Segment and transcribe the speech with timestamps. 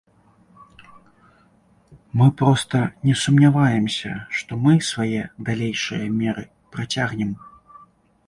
[2.17, 6.43] Мы проста не сумняваемся, што мы свае далейшыя меры
[6.77, 7.31] працягнем.